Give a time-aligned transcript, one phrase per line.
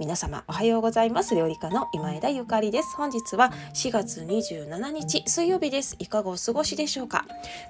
[0.00, 1.36] 皆様おはようございます。
[1.36, 2.96] 料理家の今枝ゆかりです。
[2.96, 5.94] 本日は4月27日水曜日です。
[6.00, 7.26] いかがお過ごしでしょうか？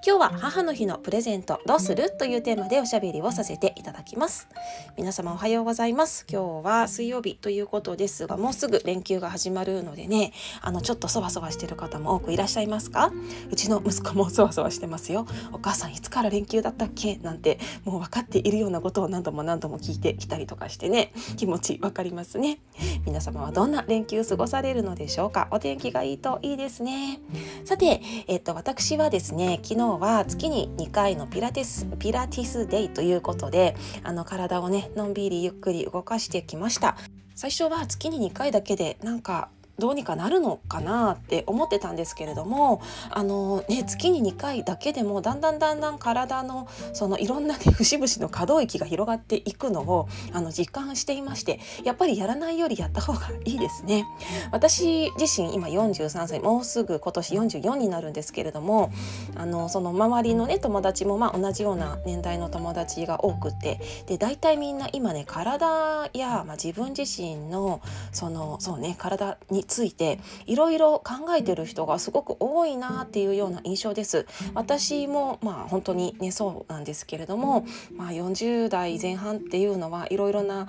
[0.06, 2.10] 今日は母の日のプレゼントどうする？
[2.16, 4.48] というテーマでおしゃべりをさせていただきます。
[4.96, 6.24] 皆様おはようございます。
[6.26, 13.12] 今日は水曜日ということですがもうすぐ連休が始まるのでねあのちょっとそわそわしてる方も多くいらっしゃいますか？
[13.50, 15.26] うちの息子もそわそわしてますよ。
[15.52, 17.16] お母さんいつから連休だったっけ？
[17.16, 22.60] なんてもう分かっているようなことを何度も何度も聞いてきたりとかしてね気持ち分かりますね。
[23.04, 25.48] 皆様はどんな連休過ごされるのでしょうか？
[25.50, 27.20] お天気がいいといいですね。
[27.64, 36.96] さて、えっと、私はですね昨日は月に2回のピラティスピラティスデイということであの体をねのんびりゆっくり動かしてきました。
[37.34, 42.80] 最初は月に2回だけでなんかどうにかなるのかなって思ってたんですけれども
[43.10, 54.04] あの、ね、月に2回だけでもだんだんだんだん体のそのいろんな、ね、 節々の可動域が広がっていくのをあの実感していましてやっぱりやらないよりやった方がいいですね。
[54.52, 58.92] 私自身今43歳もうすぐ今年44になるんですけれども
[59.36, 67.80] あのその周りのね友達もまあ同じような年代の友達が多くてで大体みんな今ね体や、まあ、自分自身の
[68.12, 74.26] そのそうね体についていろいろ考えてる人がすごく多いなっていうような印象です。
[74.54, 80.68] 私もまあ本当にねそうなんですけれども、まあ、40代前半っていうのはいろいろな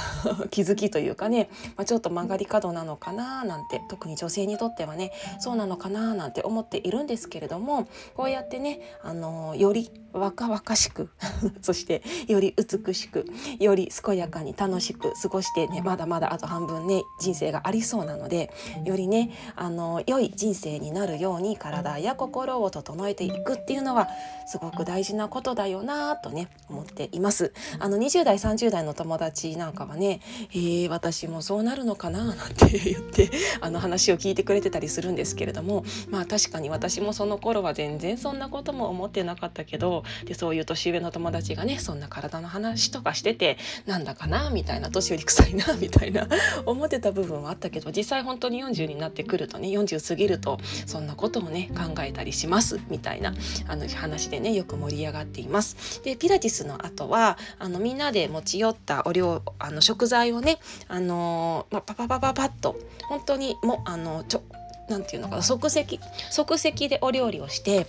[0.50, 11.10] 気づきというかね、まあ、ちょっと曲がり角なのかななんて特に女性にとってはねそうなのかななんて思っているんですけれどもこうやってねあのより若々しく
[11.62, 13.26] そしてより美しく
[13.58, 18.52] より健やかに楽しく過ごしてねまだまだあと半分ね人生がありそうなので
[18.84, 24.08] よりねあの良い人生になるように体や心を整えていくっていうのは
[24.46, 27.52] すごく大事なことだよなとね思っています。
[27.78, 30.20] あの20代30代の友達なんかはね、
[30.52, 32.24] えー、私もそうなるのかな？
[32.34, 46.28] なんて 言ってあの話を聞いてくれてたりするんですけれどもまあ確かに私もその頃は全然そんなことも思ってなかったけどでそういう年上の友達がねそんな体の話とかしててなんだかなみたいな年寄り臭いなみたいな
[46.66, 53.34] 思ってた部分はあったけど実際本当に40になってくるとね40過ぎるとそんなことをね考えたりしますみたいな
[53.68, 56.00] あの話でねよく盛り上がっています。
[56.02, 62.76] でピラティスの後はあのみんなで持ち寄ったお料あの食材をねあの、まあ、パパパパパッと
[63.08, 64.42] 本当にもうあのちょ
[64.88, 66.00] なんていうのかな即席
[66.30, 67.86] 即席でお料理をして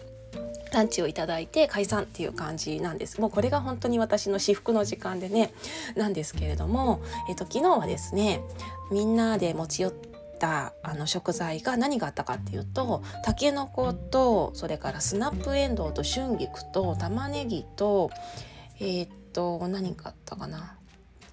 [0.71, 3.19] ランチをいただいて解散っていう感じなんです。
[3.21, 5.53] もうこれが本当に私の至福の時間でね。
[5.95, 8.41] なんですけれども、えっと、昨日はですね
[8.91, 9.93] みんなで持ち寄っ
[10.39, 18.11] たあの食材が何があったかっていうとたけのことそれからスナップエンドウと春菊と玉ねぎと
[18.79, 20.75] えー、っと何かあったかな。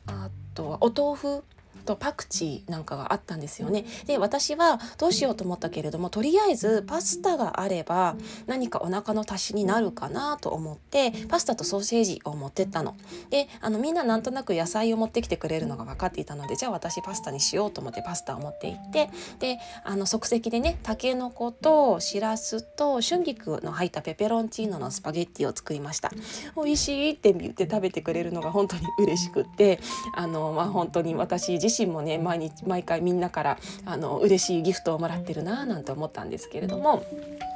[0.07, 1.45] あとはお豆腐
[1.85, 3.85] とパクチーなんかがあったんですよね。
[4.07, 12.97] で私はどうしようと思ったけれどもとりあえずパスタがあれば何かお腹の足しになるかなと思ってパスタとソーセージを持ってったの。
[13.31, 26.11] であのみんななんとなく野菜を持ってきてくれるのが分かっていたのでじゃあ私パスタにしようと思ってパスタを持って行ってであの即席でねたけのことしらすと春菊の入ったペペロンチーノのスパゲッティを作りました。
[26.57, 29.81] 美味しいって言って食べてくれるのが本当に嬉しくって
[30.15, 37.05] あの、まあ、本当に私自身身もね毎日毎回みんなからあの嬉しいギフトをもらってるなぁなんて思ったんですけれども。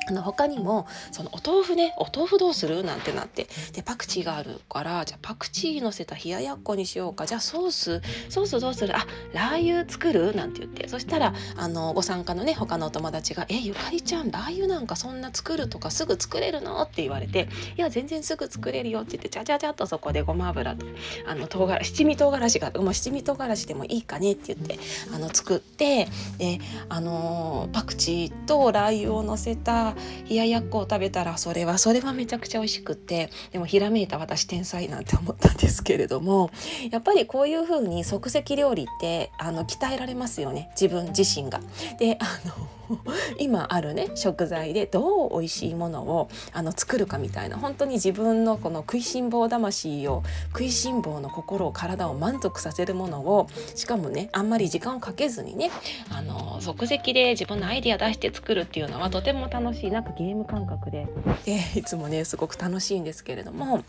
[0.09, 2.83] あの他にもそのお豆腐ねお豆腐どうする？
[2.83, 7.27] なんてなってでパクチーがあるからじゃあパクチーのせた冷ややっこにしようか。
[7.27, 8.97] じゃあソースソースどうする？
[8.97, 10.35] あラー油作る？
[10.35, 10.89] なんて言って。
[10.89, 20.87] そしたらあのご参加のね他のお友達が「えゆかりちゃんラー油なんかそんな作るとかすぐ作れるの?」って言われて「いや全然すぐ作れるよ」って言ってちゃちゃちゃっとそこでごま油と
[21.27, 24.33] あの唐辛七味唐辛子がもう七味唐辛子でもいいかね？
[24.33, 24.79] って言って
[25.15, 26.09] あの作って
[26.39, 29.95] であのパクチーとラー油をのせた
[30.29, 36.51] 冷ややっこを食べたらそれはそれはめちゃくちゃ美味しくってでもひらめいた私天才なんて思ったんですけれども
[36.91, 41.61] やっぱりこういう風に即席料理ってあの鍛えられますよね自分自身が。
[41.99, 42.69] であの
[43.39, 55.71] 今あるね食材でどう美味しいものをあの作るかみたいな本当に自分のこの食いしん坊魂を食いしん坊の心を体を満足させるものをしかもねあんまり時間をかけずにね
[56.11, 61.07] あの即席で自分のアイデア出して作るっていうのはとても楽しいなんかゲーム感覚で
[61.45, 63.85] でいつもねすごく楽しいんですけれども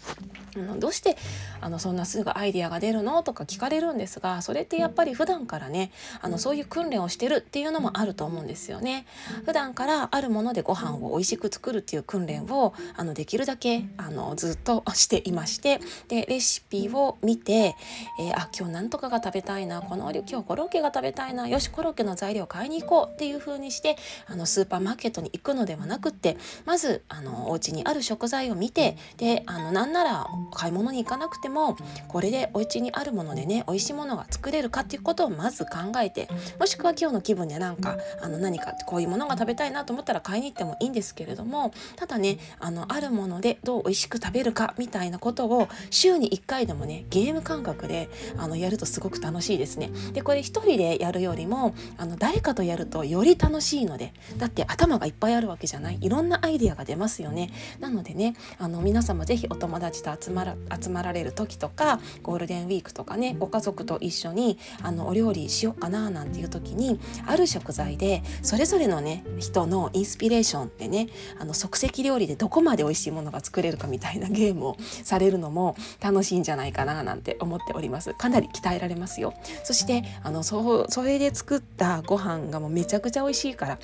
[0.79, 1.17] どうして
[1.61, 5.91] あのそんなすぐアイディアが出るのとか聞かれるんですがそれってやっぱり普段からね
[6.21, 9.05] あのそういう訓練をしてるっていうのもあると思うんですよね。
[9.45, 17.75] 普段からあるものでご飯を美味しく作るっていう訓練をあのできるだけあのずっとしていましてでレシピを見て、
[18.19, 23.97] えー、あ今日なんとかが食べたいなこの今日コロッケが食べたいなよしコロッケの材料買いに行こうっていう風にして
[24.27, 31.77] あのスーパーマーケットに行くのではなくってまずあのお家にある食材を見てであのなんなら買い物に行かなくても
[32.07, 35.69] これでお家にあるものでね美味しいものが作れるかっていうことをまず考
[36.01, 36.27] えて
[36.59, 49.91] もしくは今日の気分でなんかあの何かこういうものが食べたいなと思ったら買いに行ってもいいんですけれどもただねあのあるものでどう美味しく食べるかみたいなことを週に1回でもねゲーム感覚であのやるとすごく楽しいですね。
[50.13, 55.97] でこれ1人でやるよりもあの誰かとやるとより楽しいのでだって頭がいっぱいあるわけじゃない？
[56.01, 57.51] いろんなアイディアが出ますよね。
[57.79, 71.07] なのでねあの皆様是非お友達と集まら集まられる時とかゴールデンウィークとかねご家族と一緒にあのお料理しようかななんていう時にある食材でそれぞれのね人のインスピレーションでね
[71.39, 78.13] あの即席料理でどこまで美味しいものが作れるかみたいなゲームをされるのも楽しいんじゃないかななんて思っております。
[78.13, 79.33] かなり鍛えられますよ。
[79.63, 83.79] そしてあのそそれで作ったご飯がもうめちゃくちゃ美味しいから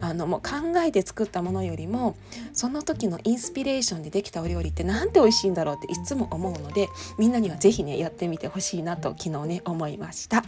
[0.00, 2.16] あのもう考えて作作ったものよりも
[2.52, 6.88] その時のインスピレーションでできたお料理ってなんて美味しいんだろうっていつも思うので
[7.18, 10.44] みんなには是非ねやってみてほしいなと昨日ね思いました。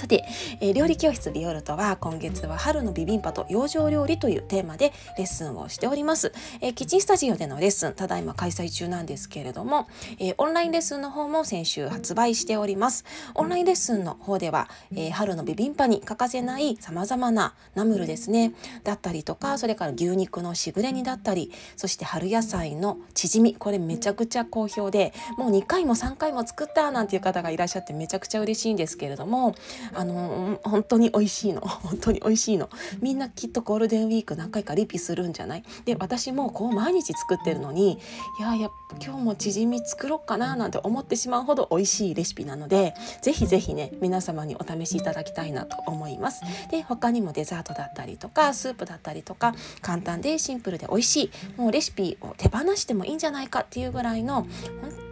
[0.00, 0.24] さて、
[0.62, 6.32] えー、料理教室ビオルトは今月は春のビビンパと養生料理というテーマでレッスンをしております、
[6.62, 9.88] えー、キッチンスタジオでのレッスンただいま開催中なんですけれども、
[10.18, 13.04] えー、オンラインレッスンの方も先週発売しております。
[13.34, 18.54] オンラインレッスンの方では、え春のビビンパに欠かせない様々なナムルですね。
[18.84, 23.54] だったりとかそれから牛肉のしぐれ煮だったりそして春野菜のチヂミ。
[23.54, 29.54] これめちゃくちゃ好評でもう2回も3回も作ったなんていう方がいらっしゃってめちゃくちゃ嬉しいんですけれども
[29.94, 31.60] あの本当に美味しいの。
[31.82, 32.68] 本当に美味しいの。
[33.00, 35.64] みんなきっとゴールデンウィーク何回かリピするんじゃない？
[35.84, 37.98] で私もこう毎日作ってるのに
[38.38, 46.42] いややっぱ今日もチヂミ作ろうかななんて思ってしまうほど美味しいレシピなのでぜひぜひね皆様にお試しいただきたいなと思います。
[46.70, 54.48] で他にもデザートだったりとかスープだったりとか簡単でシンプルで美味しいもうレシピを手放してもいいんじゃないかっていうぐらいの本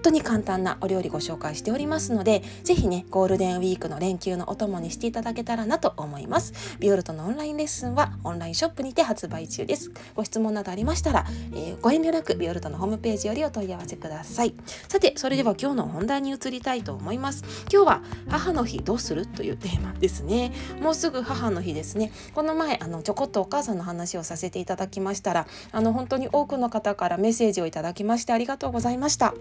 [0.03, 6.53] 当に簡単なお料理ご紹介しておりますのでぜひねゴールデンウィークの連休のお供にしていただけたらなと思います。
[6.79, 9.91] ビオルトのオンラインレッスンはオンラインショップにて発売中です。
[10.15, 14.55] ご質問などありましたら、えー、ご遠慮なくビオルトのホームページよりお問い合わせください。
[14.89, 17.45] さてそれでは今日の本題に移りたいと思います。
[17.73, 20.53] 今日は母の日どうするというテーマですね。
[20.81, 22.13] もうすぐ母の日ですね。
[22.35, 29.35] この前あのちょこっとお母さんの話をさせていただきましたらあの本当に多くの方からメッセージをいただきましてありがとうございました。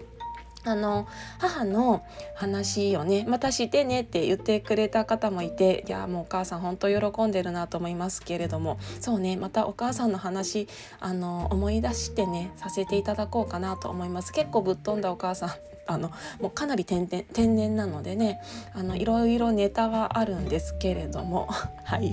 [0.64, 1.06] あの
[1.38, 10.68] 母の話をねまたしてねって言ってくれた方もいていやもうお母さん本当喜んでるなと思いますけれどもそうねまたお母さんの話
[11.00, 14.32] あの思い出してねさせていただこうかなと思います。
[14.32, 15.50] 結構ぶっ飛んだお母さん
[15.86, 16.10] あの
[16.40, 18.42] もうかなり天然天然なのでね
[18.74, 21.48] あのいろいろネタはあるんですけれども
[21.84, 22.12] はい。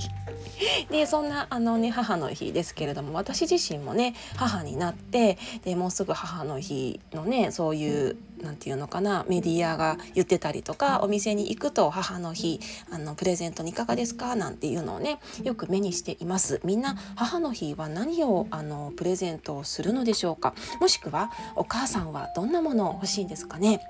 [0.89, 14.36] でそんなあのね母の日ですけれども私自身もね母になってでもうすぐ母の日のねそういう何て言うのかなメディアが言ってたりとかお店に行くと母の日あのプレゼントにいかがですか？
[14.36, 16.62] なんていうのをねよく目にしています。
[16.63, 20.54] みんな母の日は何をあのプレゼントをするのでしょうか？
[20.80, 23.65] もしくはお母さんはどんなものを欲しいんですかね？
[23.65, 23.82] ね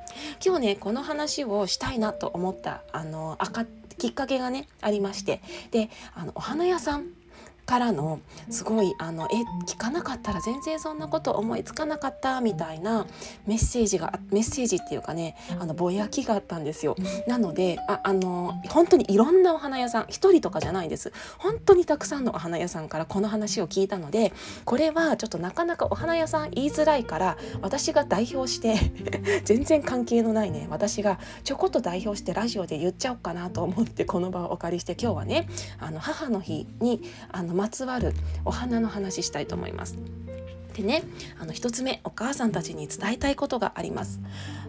[0.43, 3.37] 今日ねこの話をしたいなと思ったあの
[3.97, 5.41] きっかけがねありまして。
[5.71, 7.07] であのお花屋さん
[7.65, 8.19] からの
[8.49, 9.35] すごいあのえ
[9.67, 13.07] 聞かなかったら全然そんなこと思いつかなかったみたいな
[13.47, 16.95] メッセージがメッセージっていうかねあのぼやきがあったんですよ。
[17.27, 21.11] なのでああの本当にいろんなお花屋さん一人とかじゃないです。
[21.37, 24.31] 本当にたくさんのお花屋さんからこの話を聞いたので
[24.63, 28.75] これはちょっとなかなかお花屋さん言いづらいから私が代表して
[29.43, 35.47] 全然関係のないね私がちょこっと代表してラジオで言っちゃおうかなと思ってこの場をお借りして今日はね
[35.79, 39.97] あの母の日にあのまつわるお花の話したいと思います。
[40.75, 41.03] でね
[41.39, 44.19] あの1つ目お母さんたちに伝えたいことがあります。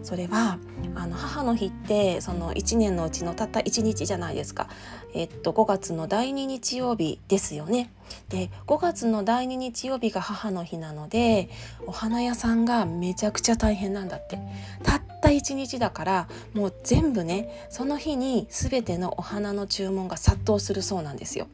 [0.03, 0.57] それは
[0.95, 4.69] あの母の日ってその1年のうちのたった1日じゃないですか。
[5.13, 7.91] えっと5月の第2日曜日ですよね。
[8.29, 11.49] で5月の第2日曜日が母の日なので
[11.85, 14.39] お花屋さんがめちゃくちゃ大変なんだって。
[14.83, 21.47] たった1日だからもう全部ねその日に全てのお花の注文が殺到するそうなんですよ。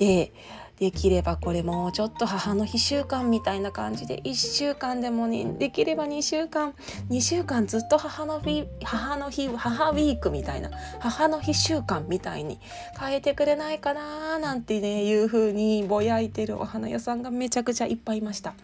[0.00, 0.32] で
[0.80, 6.72] できればこれもうちょっと母の日週間みたいな感じで1週間でもねできれば2週間
[7.10, 12.58] 2週間ずっと母の日母の日母ウィークみたいな母の日週間みたいに
[12.98, 18.54] 変えてくれないかななんてねいう風にぼやいてるお花屋さんがめちゃくちゃいっぱいいました。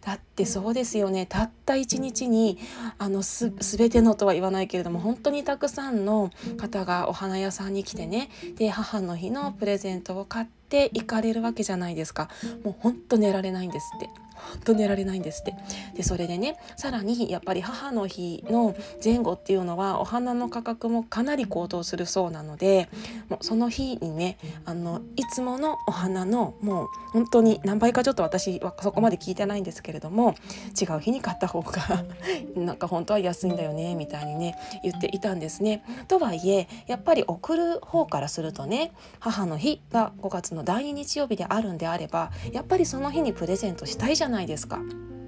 [0.00, 2.56] だってそうですよねたった一日に
[2.98, 12.28] あのす全てのとは言わないけれども本当にたくさんの方がお花屋さんに来てねで母の日のプレゼントを買ってて行かれるわけじゃないですか。
[12.64, 14.08] もうほんと寝られないんですって。
[14.52, 15.54] 本当寝られないんですって
[15.94, 22.88] でそれでねさらにやっぱり母の日の前後っていうのはお花の価格もかなり高騰するそうなので
[23.28, 30.34] もうその日にねあのいつものお花のもう本当に何倍かちょっと私はそこまで聞いてないんですけれども
[30.80, 32.04] 違う日に買った方が
[32.56, 35.82] なんか本当は安いんだよねみたいにね言っていたんですね。
[36.06, 44.80] とはいえやっぱり送る方からするとね母の日が5月の第2日曜日であるんであればやっぱりその日にプレゼントしたいじゃないですか。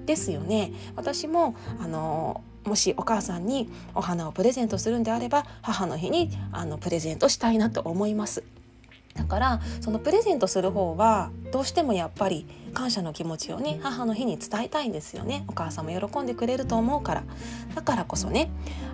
[0.05, 8.43] ですよね私もあのもしお母さんにお花をプレゼントするんであれば母の日にあのプレゼントしたいなと思います。
[9.13, 17.23] だからそのプレゼントする方はどうしてもやっぱり感謝の気持ちをね母の日に伝えたいんですよねお母さんも喜んでくれると思うから
[17.75, 18.49] だからこそね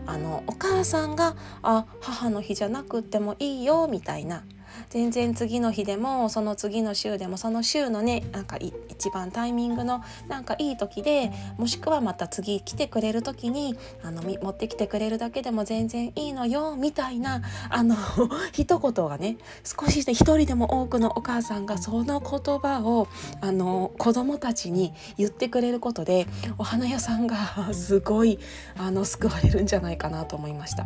[0.07, 4.43] あのお母さんがあ母の日じゃなくってもいいよみたいな
[4.89, 17.95] 全然次の日でもその次の週でもその週のねなんか一番タイミングのなんかいい時でもしくはまた次来てくれる時にあの持ってきてくれるだけでも全然いいのよみたいなあの
[18.53, 23.07] 一言がね少しで一人でも多くのお母さんがその言葉を
[23.41, 27.37] あの子供たちに言ってくれることでお花屋さんが
[27.73, 28.39] すごい
[28.77, 30.85] あの救われるんじゃないかなと思いました。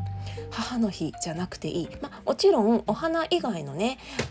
[0.52, 3.81] 母の日じゃなくていい、まあ、もちろんお花以外のね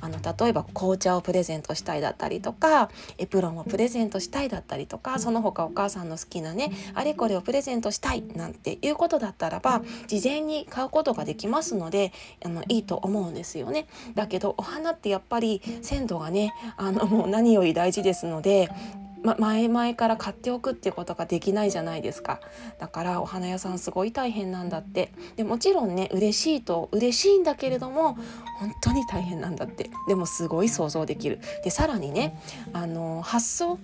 [0.00, 12.12] あの例えば紅茶をプレゼントしたいだったりとかエプロンをプレゼントしたいだったりとかその他お母さんの好きなねあれこれをプレゼントしたいなんていうことだったらば事前に買うことができますので
[12.45, 13.87] あのいいと思うんですよね。
[14.14, 18.71] だけどお花ってやっぱり鮮度がねあのもう何より大事ですので
[19.22, 22.40] ま、前々から買っておくっていうことができないじゃないですか。
[22.78, 25.12] だからお花屋さんすごい大変なんだって。
[25.36, 28.16] でもちろんね嬉しいと嬉しいんだけれども
[28.58, 29.90] 本当に大変なんだって。
[30.08, 31.40] でもすごい想像できる。
[31.64, 32.40] でさらにね
[32.72, 33.78] あの発想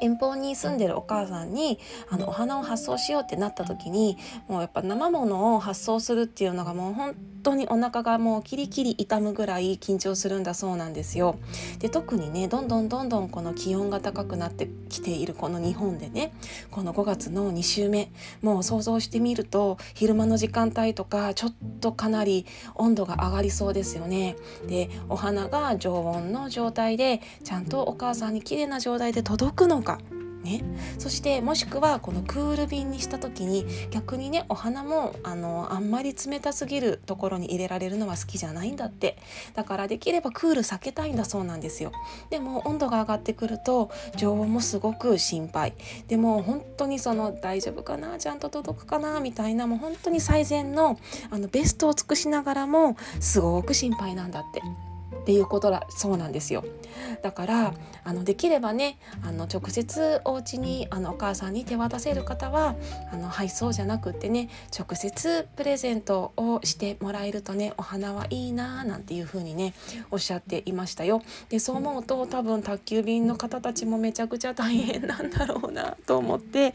[0.00, 1.78] 遠方に住んでるお母さんに
[2.10, 4.18] あのお花を発送しようってなった時に
[4.48, 7.14] もうやっぱ生ものを発送するっていうのがもう本
[7.46, 11.38] 当にお腹がもうキリキリ痛むぐらい緊張するんだそうなんですよ。
[11.78, 16.32] で特にねどんどんどんどんこの気温が高くなってきているこの日本でね
[16.72, 18.10] この5月の2週目
[18.42, 24.36] もう想像してみると昼間の時間帯とかちょっとかなり温度が上がりそうですよね。
[24.66, 30.00] でお花が常温の状態でちゃんとお母さんに綺麗な状態で届くのか
[30.42, 30.62] ね、
[30.98, 39.18] そしてもしくはこのクール便にした時に逆にねお花もあのあんまり冷たすぎるところに入れられるのは好きじゃないんだって。
[39.54, 41.92] だからできればクール避けたいんだそうなんですよ。
[42.30, 45.74] でも温度が上がってくると常温もすごく心配。
[46.06, 50.98] でも本当にその大丈夫かなちゃんと届くかなみたいなもう本当に最善の
[51.30, 54.62] あのベストを尽くしながらもすごく心配なんだって。
[55.26, 56.64] っていうことだそうなんですよ。
[57.20, 62.76] だからあのできればねあの直接お家にあのお母さんに手渡せる方は
[63.12, 69.74] あの配送じゃなくってね直接プレゼントをしてもらえるとねお花はいいなーなんていう風にね
[70.12, 71.22] おっしゃっていましたよ。
[71.48, 76.72] でそう思うと多分宅急便の方たちもめちゃくちゃ大変なんだろうなと思って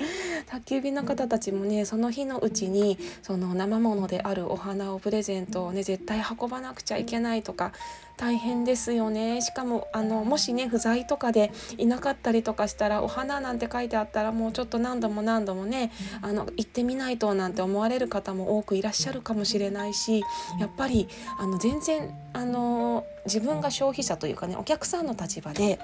[0.47, 7.71] 宅急便の方たちもねその日のうちにその生ものであるお花をプレゼントをね絶対運ばなくちゃいけないとか
[8.17, 9.41] 大変ですよね。
[9.41, 15.91] しかもあのもしね不在とかでいなかったりとかしたらお花なんて書いてあったらもうちょっと何度も何度もね
[16.21, 20.23] あの行ってみないとなんて思われる方も多くいらっしゃるかもしれないし
[20.59, 21.07] やっぱり
[21.39, 25.79] あの全然あの自分が消費者というかねお客さんの立場で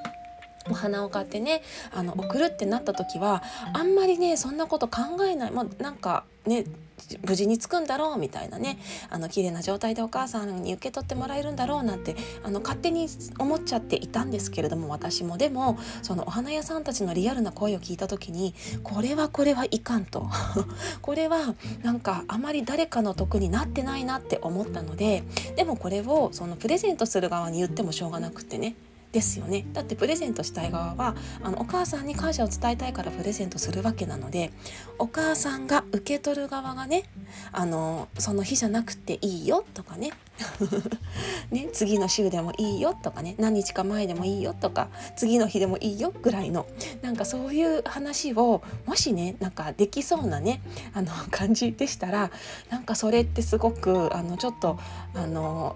[0.69, 3.41] お花を買ってねあの送るってなった時は
[3.73, 6.65] あんまりねそんなこと考えない、まあ、なんかね
[7.25, 8.77] 無事に着くんだろうみたいなね。
[9.09, 15.37] あの綺麗な状態でお母さんに受け取ってもらえるんだろうなんてあの勝手に思っちゃっていたんですけれども私も。
[15.37, 20.27] でもそのお花屋さんたちのリアルな声を聞いた時にこれはこれはいかんと。
[21.01, 25.23] これはなんかあまり誰かの得になってないなって思ったので
[25.55, 28.75] でもこれをそのプレゼントする側に言ってもしょうがなくてね。
[29.17, 29.65] ですよね。
[29.73, 34.51] だってプレゼントしたい側はあのお母さんに感謝を伝えたいからプレゼントするわけなので
[34.99, 37.05] お母さんが受け取る側がね
[37.51, 40.11] あのその日じゃなくていいよとかね
[41.49, 46.67] ね次の週でもいいよとかね何日か前でもいいよとか次の日でもいいよぐらいの
[47.01, 50.61] なんかそういう話をもしねなんかできそうなね
[50.93, 52.29] あの感じでしたら
[52.69, 54.77] なんかそれってすごくあのちょっと
[55.15, 55.75] あの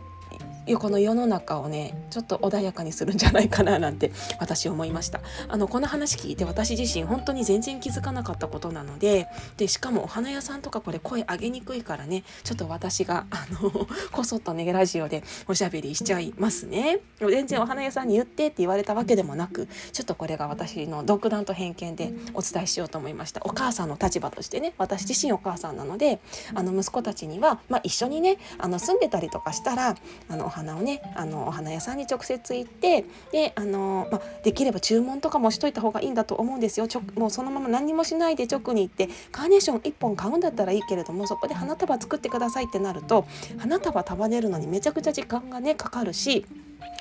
[0.79, 5.21] この世の中をねちょっと穏やかにするんじゃないかななんて私思いました。
[5.47, 9.27] あのこの話聞いて私自身本当に全然気づかなかったことなので
[9.57, 16.99] でしかもお花屋さんとかこれ声上げにくいからねちょっと私があの こそっとねラジオでおしゃべりしちゃいますね。
[17.19, 23.41] 全然お花屋さんに言ってって言われたわけでもなくちょっとこれが私の独断と偏見でお伝えしようと思いました。
[23.43, 26.19] お母さんの立場としてね私自身お母さんなので
[26.53, 29.95] あの息子たちには、まあ、一緒にねあの住んでたりとかしたら
[30.29, 36.87] あの花をねあのお花屋さんに直接行ってであの、ま、できれば注文とかもしといた方がいいんだと思うんですよ。
[36.87, 43.25] ちょもうそのまま何もしないで直に行ってカーネーション1本買うんだったらいいけれどもそこで花束作ってくださいってなると
[43.57, 46.45] 花束束ねるのにめちゃくちゃ時間がねかかるし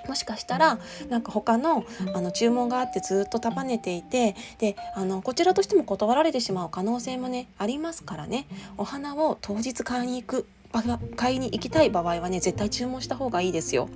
[0.09, 0.79] もしかしたら
[1.09, 8.47] なんか他のあの注文があってずっと束ねていてであのこちらとしても断られてしまう可能性もねありますからね。
[8.77, 10.47] お花を当日買いに行く。
[11.17, 13.89] 買いに行きたい場合はね絶対注文した方がいいですよ。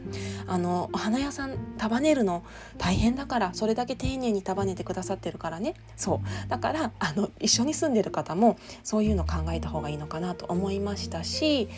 [0.47, 2.43] あのお花屋さん束ねるの
[2.79, 5.75] 大変だからそれだけ丁寧に束ねてくださってるからね。
[5.97, 6.49] そう。
[6.49, 11.69] だからあの一緒に住んでる方もそういうの考えた方がいいのかなと思いましたし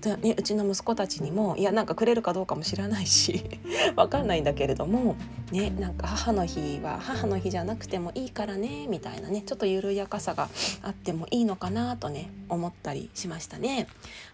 [0.00, 3.44] だ、ね、うちの息子たちにもいやなんかくれるかどうかも知らないし
[3.96, 5.16] わかんないんだけれども
[5.50, 10.48] ねなんか母の日は母の日じゃなくてもいいからねみたいなねちょっと緩やかさが
[10.82, 13.86] あってもいいのかなとね思ったりしましたね。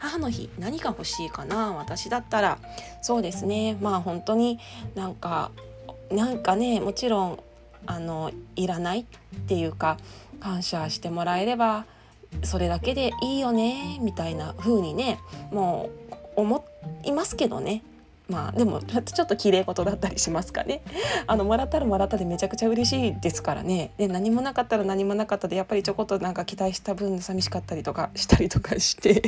[0.02, 2.58] 母の日何が欲しいかな私だったら。
[3.02, 3.76] そうですね。
[3.80, 4.58] まあ本当に
[4.96, 5.52] なんか
[6.10, 7.38] なんかねもちろん
[7.86, 9.98] あのいらないっていうか
[10.40, 11.86] 感謝してもらえれば
[12.42, 15.20] それだけでいいよねみたいな風にね
[15.52, 15.90] も
[16.36, 16.64] う思
[17.04, 17.84] いますけどね。
[18.32, 20.82] まあでもちょっと綺麗事だったりしますかね。
[21.26, 23.92] あのもらったらもらったでめちゃくちゃ嬉しいですからね。
[23.98, 29.10] で何もなかったら何もなかったでやっぱりちょこっとなんか期待した分寂しかったりとかしたりとかして。
[29.20, 29.22] い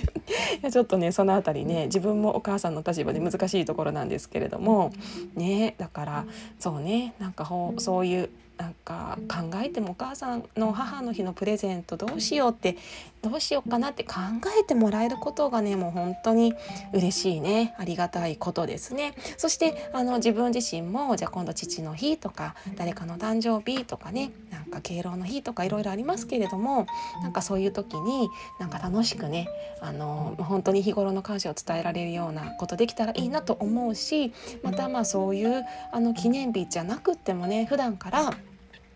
[0.62, 4.92] やちょっとねその辺りね自分もお母さんの立場で難しいところなんですけれども。
[5.35, 6.24] ねだから
[6.59, 12.76] そうねなんかほそういうなんか考えてもお母さんの母の日のプレゼントどうしようって
[13.22, 14.14] どうしようかなって考
[14.60, 16.54] えてもらえることがねもう本当に
[16.92, 17.74] 嬉しいね。
[17.78, 19.14] ありがたいことですね。
[19.38, 26.86] そしてあの自分自身もじゃあ今度父の日とか誰かの誕生日とかねなんか敬老の日とかいろいろありますけれども
[27.22, 28.28] なんかそういう時に
[28.60, 29.48] なんか楽しくね
[29.80, 38.34] あの本当に日頃の感謝を伝えられるようなことできたらいいなと思うしまたまあそういうあの記念日じゃなくってもね普段から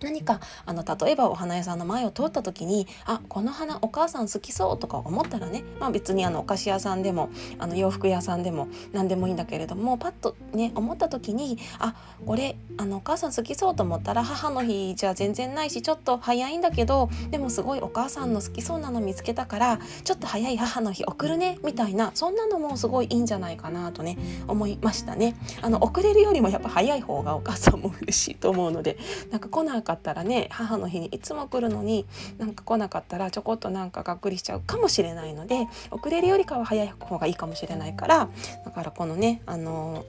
[0.01, 25.37] 何かあの例えばお花屋さんの前を通った時にあこの花お母さん好きそうとか思ったらね、まあ、別にあのお菓子屋さんでもあの洋服屋さんでも何でもいいんだけれどもパッとね思った時にあこれあのお母さん好きそうと思ったら母の日じゃ全然ないしちょっと早いんだけどでもすごいお母さんの好きそうなの見つけたからちょっと早い母の日送るねみたいなそんなのもすごいいいんじゃないかなとね思いましたね。
[25.61, 28.99] あの遅れるよりもやっぱ早い方がお母さんも嬉しいと思うので
[29.31, 32.05] なんか来なかったらね母の日にいつも来るのに
[32.37, 38.29] なんか来なかったらちょこっとなんかがっくりしちゃうかもしれないので遅れるよりかは早い方がいいかもしれないから
[38.67, 40.05] だからこのねあの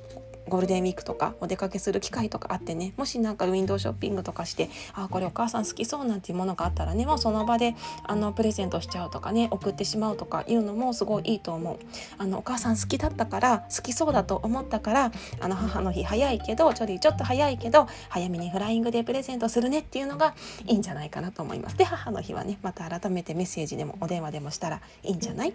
[0.49, 11.79] ゴールデンウィークとかお出かけする機会とかあってねもしなんかウィンドウショッピングとかしてあこれお母さん好きそうなんていうものがあったらねもうその場であのプレゼントしちゃうとかね送ってしまうとかいうのもすごいいいと思う。
[12.17, 20.33] あのお母さん好きだったから好きそうだと思ったからあの母の日早いけどちょりちょっと早いけど早めにフライングでプレゼントするねっていうのが
[20.65, 21.77] いいんじゃないかなと思います。
[21.77, 25.53] で母の日はねまた改めてメッセージでもお電話でもしたらいいんじゃない？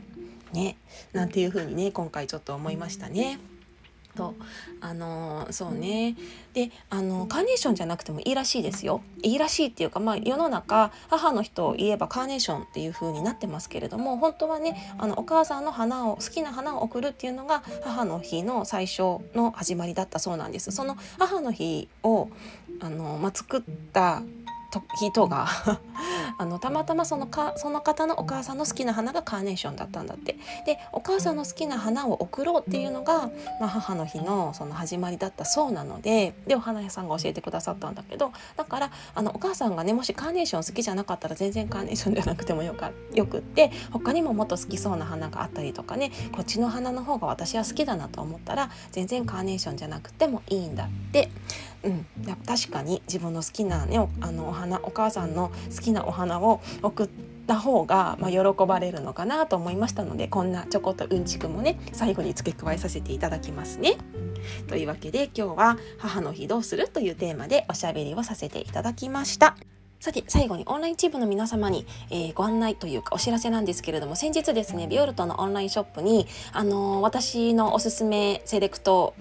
[0.53, 0.77] ね。
[1.13, 3.39] なんていう風にね今回ちょっと思いましたね。
[4.15, 4.35] と。
[4.81, 6.17] あのそうね。
[6.53, 9.03] であのカーネーションじゃなくてもいいらしいですよ。
[9.23, 20.71] いいらしいっていうか、まあ、世の中母の人を言えばカーネーションっていう風になってますけれども本当はねあのお母さんの花を好きな花を贈るっていうのが母の日の最初の始まりだったそうなんです。
[20.71, 22.29] その母の日を
[22.81, 24.23] あの、まあ、作った
[24.97, 25.47] 人が
[26.39, 51.31] あのたまたまそのかその方のお母さんの好きな花がカーネーションだったんだってでお母さんの好きな花を贈ろうっていうのが、まあ、母の日のその始まりだったそうなのででお花屋さんが教えてくださったんだけどだからあのお母さんがねもしカーネーション好きじゃなかったら全然カーネーションじゃなくてもよか よくって他にももっと好きそうな花があったりとかねこっちの花の方が私は好きだなと思ったら全然カーネーションじゃなくてもいいんだって。
[51.85, 52.07] うん、
[52.47, 57.09] 確かに自分の好きなねあのお花お母さんの好きなお花を送っ
[57.47, 63.97] た方が、まあ、喜ばれるのかなと思いましたのでこんなちょこっとうんちくもね最後に付け加えさせていただきますね。
[64.67, 69.57] というわけで今日は「母の日どうする?」というテーマでおしゃべりをさせていただきました。
[70.01, 79.15] さて最後にオンラインチームの皆様に、えー、ご案内というかお知らせなんですけれども先日ですねビオルトのオンラインショップに、あのー、私のおすすめセレクト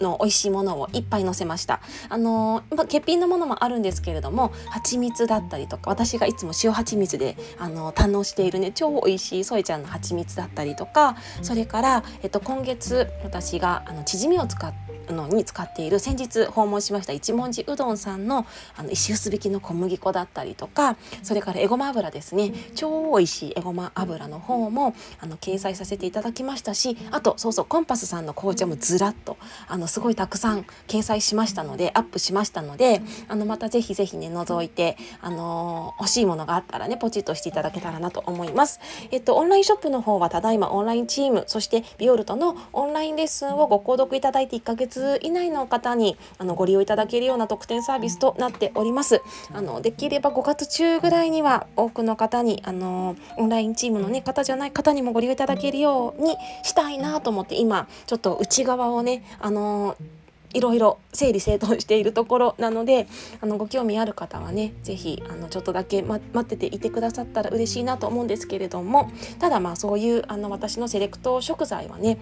[0.00, 1.80] の美味しいものをいっぱい載せました。
[2.08, 29.36] あのー、欠品のものもあるんですけれども蜂蜜だったりとか私がいつも塩蜂蜜であの堪能しているね超美味しいソイちゃんの蜂蜜だったりとかそれから、えっと、今月私があのチヂミを使ってのに使っている先日訪問しました一文字うどんさんのあの石臼引きの小麦粉だったりとかそれからエゴマ油ですね超美味しいエゴマ油の方もあの掲載させていただきましたしあとそうそうコンパスさんの紅茶もずらっと
[29.68, 38.80] あのすごいたくさん掲載しましたのでアップしましたのであのまたぜひぜひね覗いてあの欲しいものがあったらねポチッとしていただけたらなと思います。
[39.10, 49.20] えっとオンラインショップの方はただいまオンラインチームそしてビオルトのオンラインレッスンをご購読いただいて1ヶ月月以内の方にあのご利用いただけるような特典サービスとなっております。
[49.52, 59.96] あのできれば5月中ぐらいには多くの方にあのオンラインチームの、ね、方じゃない方にもご利用いただけるようにしたいなと思って今ちょっと内側をねあの
[60.54, 63.08] いろいろ整理整頓しているところなので
[63.40, 72.18] あのご興味ある方はね是非あのちょっとだけ、ま、待ってていてくださったら嬉しいなと思うんですけれどもただまあそういうあの私のセレクト食材はね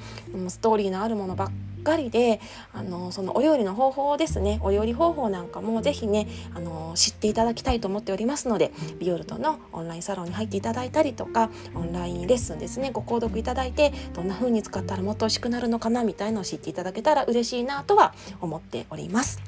[0.48, 1.50] ストーリーのあるものばっ
[1.82, 2.40] かりで
[2.72, 19.40] あのそのお料理の方法ですねお料理方法なんかも是非ねあの知っていただきたいと思っておりますのでビオルトのオンラインサロンに入っていただいたりとかオンラインレッスンですねご購読いただいてどんな風に使ったらもっと美味しくなるのかなみたいのを知っていただけたら嬉しいなとは思っております。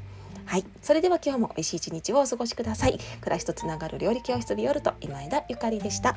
[0.46, 2.98] はい、それでは今日も美味しい一日をお過ごしください。
[3.20, 6.16] 暮らしとつながる料理教室ビオルト今枝ゆかりでした。